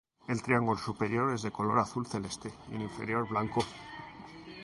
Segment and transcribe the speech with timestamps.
[0.27, 3.63] El triángulo superior es de color azul celeste y el inferior blanco.